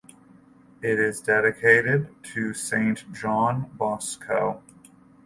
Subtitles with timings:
[0.81, 4.63] It is dedicated to Saint John Bosco.